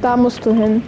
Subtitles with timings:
[0.00, 0.82] Da musst du hin.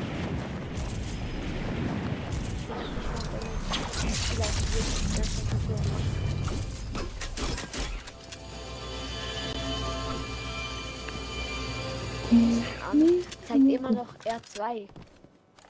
[13.47, 14.87] Zeigt immer noch R2.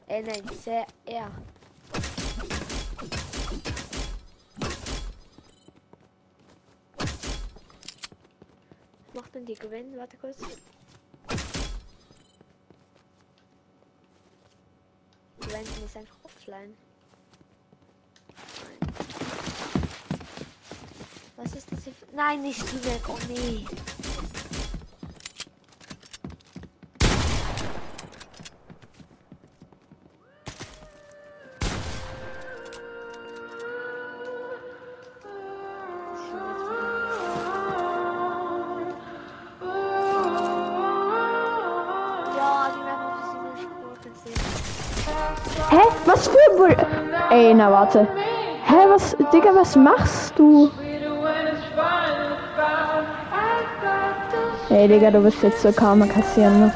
[0.06, 1.30] Äh, nein, sehr R.
[6.98, 7.08] Was
[9.14, 9.96] macht denn die Gewinn?
[9.96, 10.36] Warte kurz.
[15.90, 16.76] Ist einfach offline.
[21.36, 21.94] Was ist das hier?
[22.14, 23.02] Nein, nicht weg.
[23.08, 23.66] Oh nee.
[47.40, 48.06] Ey, na warte.
[48.64, 50.70] Hä, was, Digga, was machst du?
[54.70, 56.72] Ey, Digga, du bist jetzt so Karma kassieren, ne?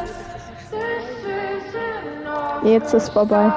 [2.64, 3.52] Jetzt ist vorbei.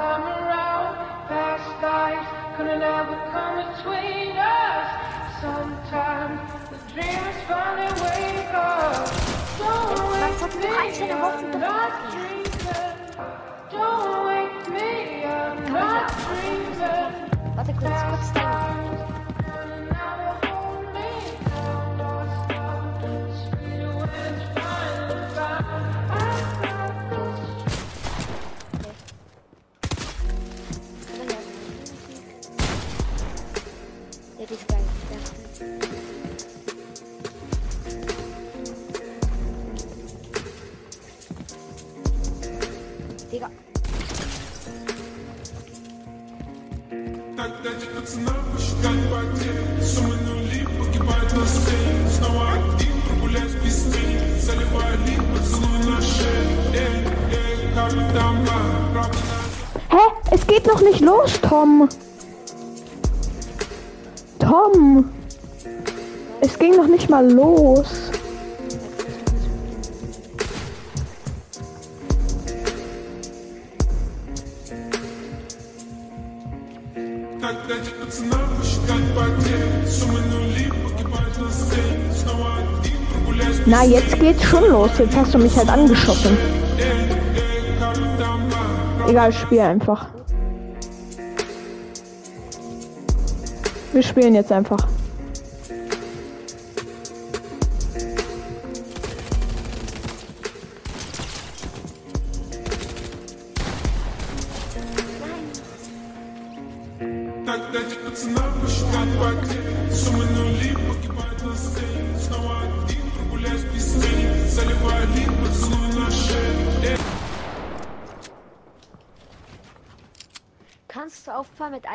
[59.90, 59.96] Hä?
[60.30, 61.88] Es geht noch nicht los, Tom.
[64.38, 65.10] Tom.
[66.40, 67.86] Es ging noch nicht mal los.
[83.66, 84.90] Na, jetzt geht's schon los.
[84.98, 86.57] Jetzt hast du mich halt angeschossen.
[89.08, 90.08] Egal, spiel einfach.
[93.94, 94.86] Wir spielen jetzt einfach.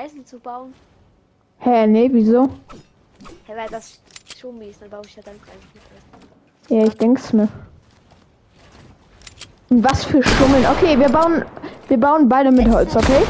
[0.04, 0.74] Eisen zu bauen?
[1.60, 2.50] Hä, nee, wieso?
[3.46, 4.02] Hey, weil das
[4.38, 6.76] schon mies, dann baue ich ja dann Eisen.
[6.76, 7.48] Ja, ich denk's mir.
[9.70, 10.66] Was für Schummeln.
[10.66, 11.46] Okay, wir bauen,
[11.88, 13.24] wir bauen beide mit Holz, okay?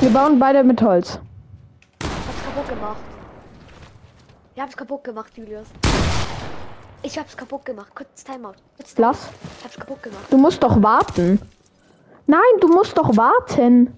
[0.00, 1.20] Wir bauen beide mit Holz.
[2.00, 3.00] Ich hab's kaputt gemacht.
[4.56, 5.68] Ich hab's kaputt gemacht, Julius.
[7.04, 7.92] Ich hab's kaputt gemacht.
[7.94, 8.54] Kurz Timeout.
[8.76, 9.12] Kurz Timeout.
[9.12, 9.30] Lass.
[9.58, 10.24] Ich hab's kaputt gemacht.
[10.30, 11.40] Du musst doch warten.
[12.26, 13.96] Nein, du musst doch warten.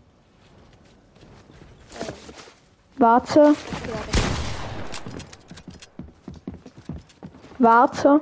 [2.99, 3.55] Warte,
[7.59, 8.21] warte.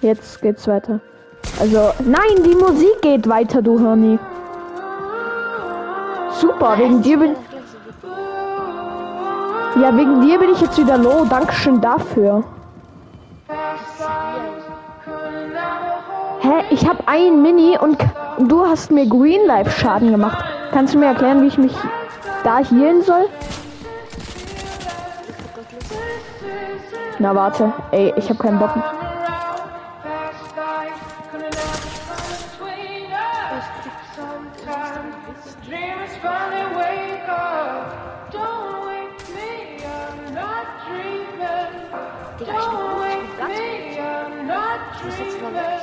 [0.00, 1.00] Jetzt geht's weiter.
[1.60, 4.18] Also, nein, die Musik geht weiter, du Hirni.
[6.40, 7.36] Super, wegen dir bin,
[9.80, 11.24] ja, wegen dir bin ich jetzt wieder low.
[11.28, 12.42] Dankeschön dafür.
[16.40, 17.98] Hä, ich habe ein Mini und
[18.38, 20.44] du hast mir Green Life Schaden gemacht.
[20.72, 21.74] Kannst du mir erklären, wie ich mich
[22.44, 23.28] da healen soll?
[27.18, 28.70] Na warte, ey, ich habe keinen Bock.
[35.66, 38.32] Dreams finally wake up.
[38.32, 41.74] Don't wake me, I'm not dreaming.
[42.38, 43.58] Digga, ich bin gut, ich bin ganz gut.
[43.58, 45.79] Me, I'm not Ich muss jetzt mal dreaming.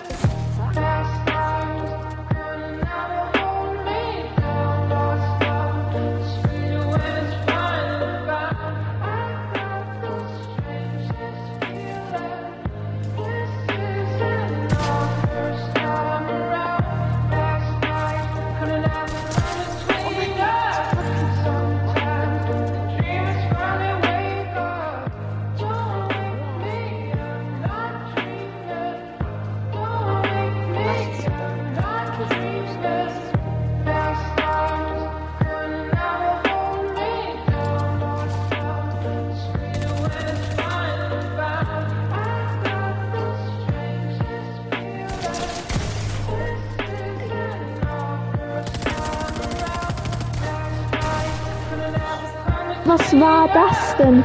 [53.53, 54.23] War das denn?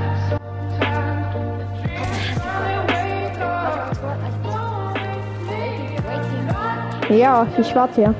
[7.10, 8.14] Ja, ich warte ja.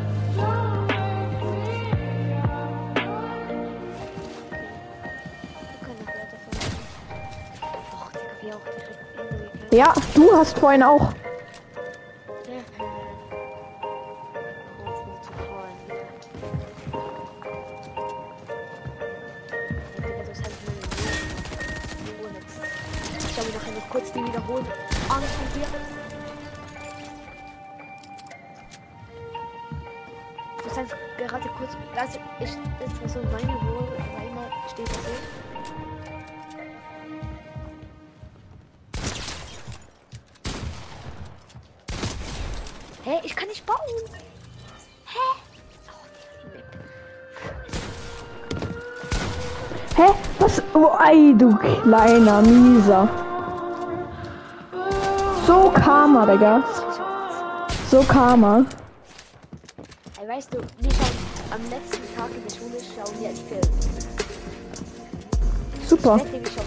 [9.72, 11.14] Ja, du hast vorhin auch.
[32.40, 32.50] Ich,
[32.81, 33.88] das war so meine Ruhe,
[34.20, 34.99] einmal steht da so.
[43.05, 43.79] Hä, ich kann nicht bauen.
[45.06, 45.19] Hä?
[45.88, 45.96] Oh.
[49.96, 50.14] Hä?
[50.38, 50.62] Was?
[50.73, 53.08] Oh, ei, du kleiner Mieser.
[55.46, 56.62] So Karma, Digga.
[57.90, 58.64] So Karma.
[60.20, 61.17] Ey, weißt du, wir schauen
[61.50, 63.60] am letzten Tag in der Schule schauen wir einen Film.
[65.88, 66.16] Super.
[66.19, 66.66] Ich wette, wir schauen.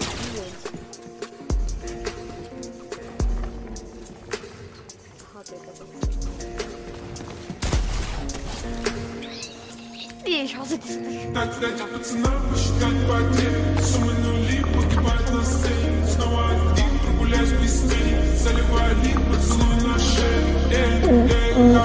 [10.26, 11.06] Nee, ich hasse diesen.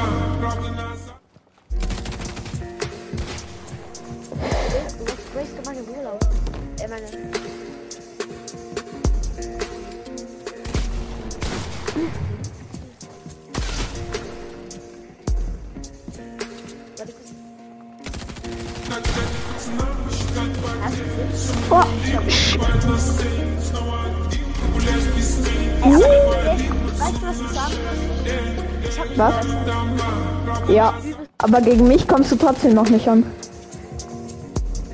[29.17, 29.37] Was?
[29.37, 30.69] verbessert.
[30.69, 30.95] Ja.
[31.39, 33.25] Aber gegen mich kommst du trotzdem noch nicht an.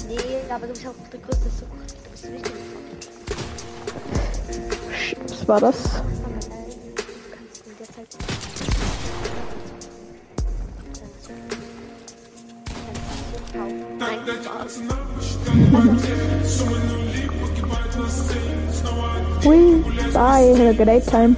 [0.09, 0.17] Nee,
[0.49, 1.71] aber du bist auch der größte Sucht.
[2.05, 2.53] Du bist richtig.
[5.29, 6.03] Was war das?
[13.55, 14.21] Nein,
[19.43, 19.83] Hui.
[20.13, 20.55] Bye.
[20.57, 21.37] Have a great time.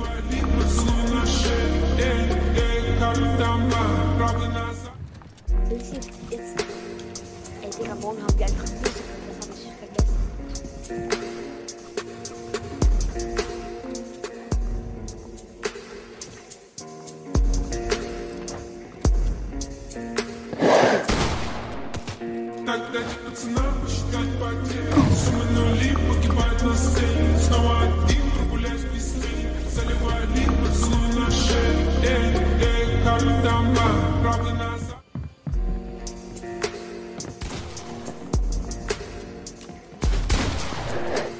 [5.74, 5.96] willst du
[6.30, 6.64] jetzt.
[7.62, 8.73] Ey, Digga, morgen haben wir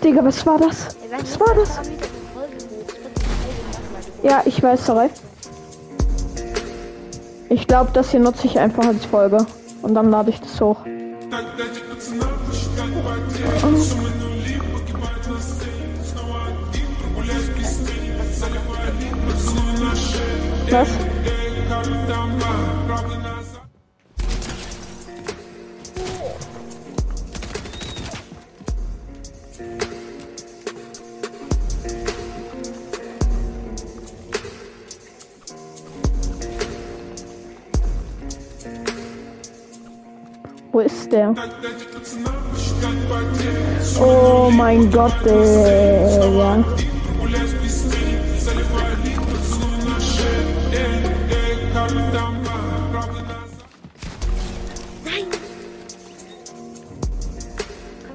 [0.04, 0.96] Digga, was war das?
[1.11, 1.80] Was war das?
[4.23, 5.08] Ja, ich weiß, sorry.
[7.49, 9.38] Ich glaube, das hier nutze ich einfach als Folge.
[9.80, 10.84] Und dann lade ich das hoch.
[20.74, 20.88] Was?
[40.72, 41.30] Wo ist der?
[41.30, 41.93] Oh
[44.64, 45.12] mein Gott!
[45.23, 45.44] Können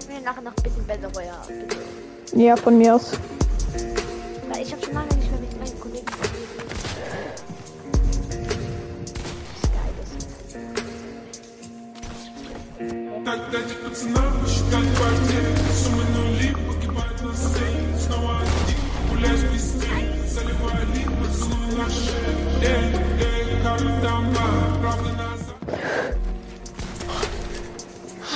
[0.08, 1.78] wir nachher noch ein bisschen Battle Royale, bitte?
[2.34, 3.12] Ja, von mir aus.
[4.52, 6.40] Weil ich habe schon lange nicht mehr mit meinen Kollegen geredet.
[9.54, 10.10] Das ist geil, das
[15.78, 15.99] ist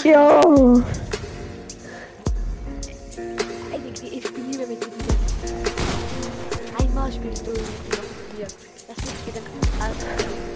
[0.04, 0.42] Ja.
[3.72, 4.92] Eigentlich, ich spiele lieber mit dir.
[6.78, 8.48] Einmal spielst du noch mit dir.
[8.88, 9.44] Das ist für den
[9.82, 10.08] Alter.
[10.10, 10.53] Ich bin gar nicht gut.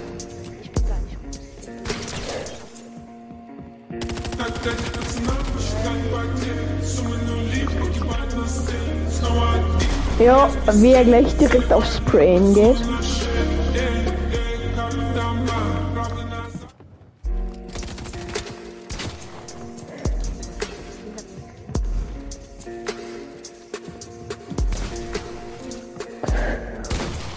[10.19, 12.77] Ja, wie er gleich direkt aufs Sprayen geht.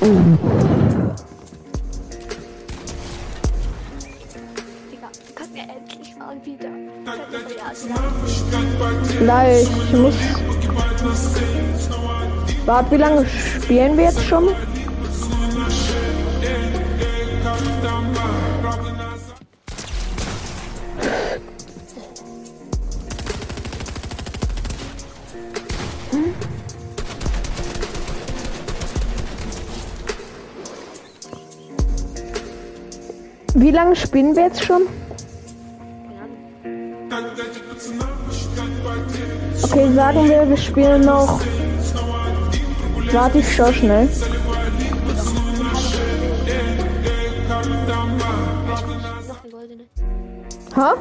[0.01, 0.80] Digga,
[9.19, 10.15] Gleich, ich muss.
[12.67, 14.49] Warte, wie lange spielen wir jetzt schon?
[33.55, 34.83] Wie lange spielen wir jetzt schon?
[39.73, 41.41] Okay, sagen wir, wir spielen noch.
[43.13, 44.09] Warte, ich schau schnell.
[50.75, 50.95] Ha?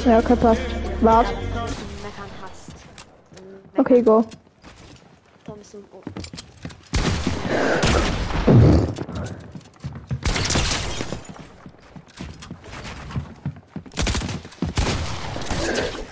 [0.05, 0.61] Ja, okay, passt.
[1.01, 1.27] Wart.
[3.77, 4.25] Okay, go.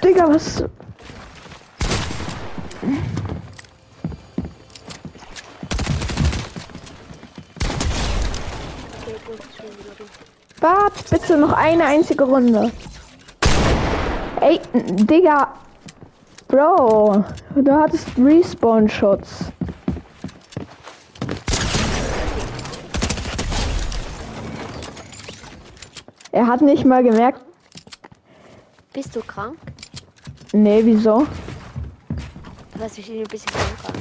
[0.01, 0.63] Digga, was?
[9.29, 10.05] Du.
[10.61, 12.71] Wart, bitte noch eine einzige Runde.
[14.41, 15.53] Ey, Digga.
[16.47, 19.51] Bro, du hattest Respawn-Schutz.
[26.31, 27.41] Er hat nicht mal gemerkt.
[28.93, 29.57] Bist du krank?
[30.53, 31.27] Nee, wieso?
[32.79, 33.93] Lass mich ein bisschen krank an.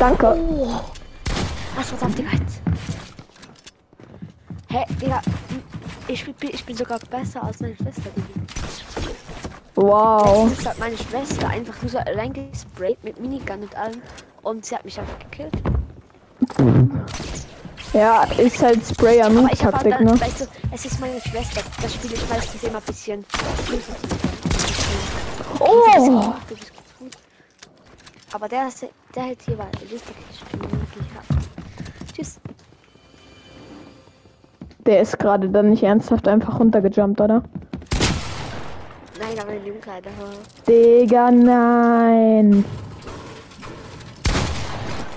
[0.00, 0.26] Danke.
[0.26, 0.80] Oh.
[1.76, 2.67] Was was auf Digga jetzt?
[4.70, 5.20] Hä, Digga,
[6.08, 8.40] ich bin, ich bin sogar besser als meine Schwester, Digga.
[9.74, 10.50] Wow.
[10.56, 14.02] Das hat meine Schwester einfach nur so allein gesprayt mit Minigun und allem
[14.42, 15.52] und sie hat mich einfach gekillt.
[17.92, 19.30] Ja, ist halt Sprayer
[19.64, 20.20] habe Taktik, dann, ne?
[20.20, 23.24] weißt du, es ist meine Schwester, das spiele ich meistens immer ein bisschen.
[25.60, 26.34] Oh!
[28.32, 30.02] Aber der, ist- der halt hier war wirklich
[31.14, 31.42] hart.
[32.14, 32.38] Tschüss.
[34.88, 37.42] Der ist gerade dann nicht ernsthaft einfach runtergejumpt, oder?
[39.20, 40.08] Nein, aber in dem Kleider.
[40.66, 42.64] Digga, nein.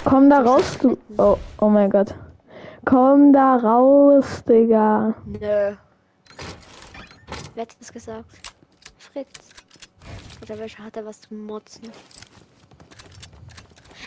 [0.03, 0.97] Komm da raus, du.
[1.17, 2.13] Oh, oh mein Gott.
[2.83, 5.13] Komm da raus, Digga.
[5.25, 5.39] Nö.
[5.39, 5.77] Wer
[7.61, 8.25] hat das gesagt?
[8.97, 9.51] Fritz.
[10.41, 11.89] Oder welcher hat er was zu motzen?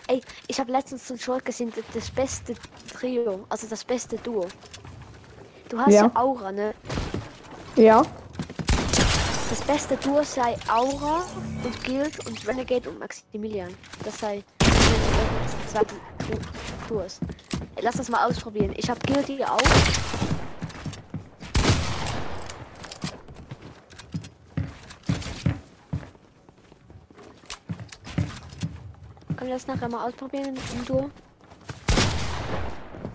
[0.09, 2.53] Ey, ich habe letztens ein Short gesehen, das, das beste
[2.93, 4.47] Trio, also das beste Duo.
[5.75, 6.03] Du hast Ja.
[6.05, 6.73] ja, Aura, ne?
[7.75, 8.03] Ja.
[9.51, 11.25] Das beste Duo sei Aura
[11.65, 13.75] und Guild und Renegade und Maximilian.
[14.05, 17.19] Das sei die zwei Du- Duos.
[17.83, 18.73] Lass das mal ausprobieren.
[18.77, 19.59] Ich habe Guild hier auch.
[29.37, 31.11] Können wir das nachher mal ausprobieren im Duo?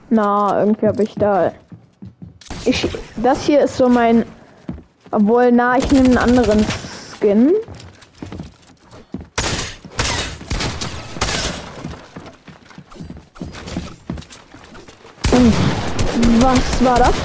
[0.10, 1.51] Na, irgendwie habe ich da.
[2.69, 2.88] Ich.
[3.15, 4.25] Das hier ist so mein.
[5.09, 6.63] Obwohl, na, ich nehme einen anderen
[7.19, 7.51] Skin.
[16.41, 17.15] Was war das?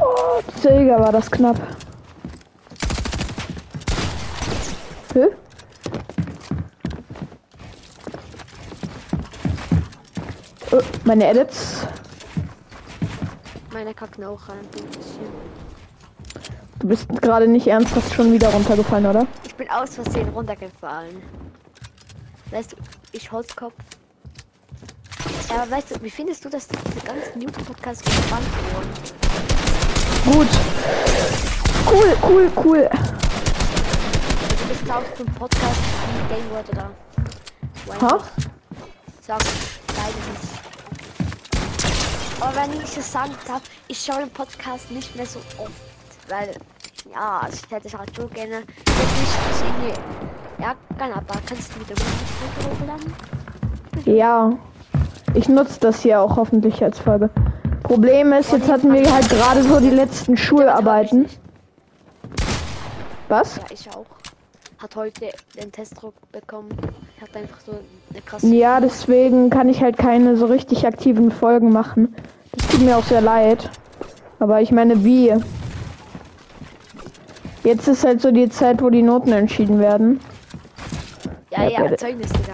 [0.00, 1.56] Oh, Digga, war das knapp.
[5.14, 5.26] Hä?
[10.70, 11.75] Oh, meine Edits.
[13.76, 14.66] Meine kacken auch rein.
[16.78, 19.26] Du bist gerade nicht ernsthaft schon wieder runtergefallen, oder?
[19.44, 21.22] Ich bin aus Versehen runtergefallen.
[22.50, 22.76] Weißt du,
[23.12, 23.74] ich Holzkopf.
[25.50, 30.38] Aber weißt du, wie findest du, dass diese ganzen YouTube-Podcasts gespannt wurden?
[30.38, 30.48] Gut.
[31.92, 32.88] Cool, cool, cool.
[32.88, 33.04] Also
[34.70, 35.80] bist du auch ein Podcast
[36.30, 36.90] wie Game World oder
[38.00, 38.24] Ha?
[39.20, 39.38] Sag
[39.88, 40.55] beides.
[42.40, 45.72] Aber wenn ich es sagen darf, ich schaue den Podcast nicht mehr so oft,
[46.28, 46.50] weil
[47.12, 51.80] ja, also ich hätte es halt so gerne jetzt nicht irgendwie ärgern, aber kannst du
[51.80, 51.94] wieder
[52.70, 53.14] hochladen?
[54.04, 54.52] Ja.
[55.34, 57.30] Ich nutze das hier auch hoffentlich als Folge.
[57.82, 61.26] Problem ist, jetzt hatten wir halt gerade so die letzten Schularbeiten.
[63.28, 63.56] Was?
[63.56, 64.15] Ja, ich auch.
[64.78, 66.68] Hat heute den Testdruck bekommen.
[67.20, 67.72] Hat einfach so
[68.10, 68.46] eine krasse.
[68.54, 72.14] Ja, deswegen kann ich halt keine so richtig aktiven Folgen machen.
[72.52, 73.70] Das tut mir auch sehr leid.
[74.38, 75.32] Aber ich meine, wie?
[77.64, 80.20] Jetzt ist halt so die Zeit, wo die Noten entschieden werden.
[81.50, 81.96] Ja, Ja, ja.
[81.96, 82.52] Zeugnis, Digga.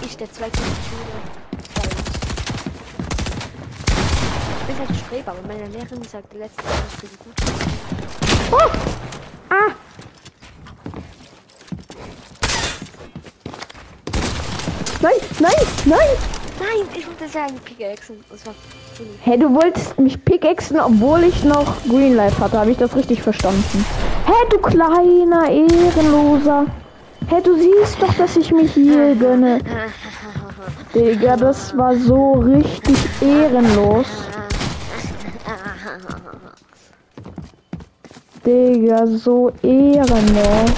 [0.00, 1.36] Ich, ich der zweite Schüler.
[4.58, 7.34] Ich bin halt Streber, aber meine Lehrerin sagt, letzte für die gut.
[8.52, 8.70] Oh!
[9.50, 9.85] Ah!
[15.38, 15.52] Nein,
[15.84, 15.98] nein,
[16.58, 16.88] nein!
[16.96, 18.16] Ich wollte sagen, Pickaxen.
[18.30, 18.54] Das war.
[19.20, 22.58] Hey, du wolltest mich pickaxen, obwohl ich noch Green Life hatte.
[22.58, 23.84] Habe ich das richtig verstanden?
[24.24, 26.64] Hä, du kleiner Ehrenloser.
[27.28, 29.60] Hä, du siehst doch, dass ich mich hier gönne.
[30.94, 34.06] Digga, das war so richtig ehrenlos.
[38.46, 40.70] Digga, so ehrenlos.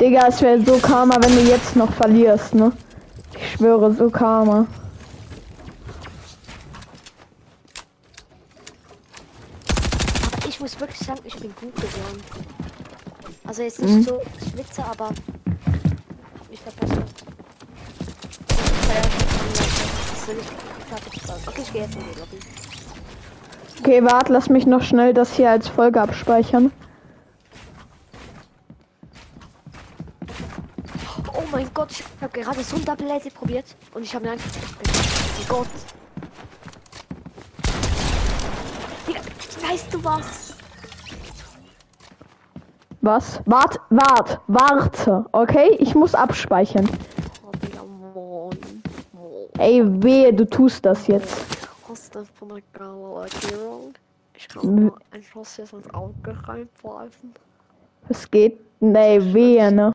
[0.00, 2.72] Digga, es wäre so Karma, wenn du jetzt noch verlierst, ne?
[3.34, 4.66] Ich schwöre, so Karma.
[10.26, 12.22] Aber ich muss wirklich sagen, ich bin gut geworden.
[13.46, 14.20] Also jetzt nicht so
[14.52, 15.10] Schwitzer, aber
[16.50, 16.60] ich
[21.28, 21.36] sein.
[21.46, 22.38] Okay, ich gehe jetzt in die Lobby.
[23.80, 26.72] Okay, warte, lass mich noch schnell das hier als Folge abspeichern.
[31.32, 34.32] Oh mein Gott, ich habe gerade so ein Double Lady probiert und ich habe mir
[34.32, 34.48] einfach.
[34.48, 34.88] Oh
[35.38, 35.68] mein Gott.
[39.08, 39.20] Digga,
[39.68, 40.54] weißt du was?
[43.00, 43.40] Was?
[43.46, 45.24] Wart, wart, warte.
[45.32, 46.88] Okay, ich muss abspeichern.
[47.44, 48.82] Oh, Digga, Mann.
[49.58, 51.44] Ey, wehe, du tust das jetzt.
[51.88, 53.94] hast du von der Galagerung?
[54.34, 57.34] Ich kann ein Schloss jetzt ins Auge reinpfeifen.
[58.08, 58.60] Es geht.
[58.80, 59.86] Nee, wehe, ne?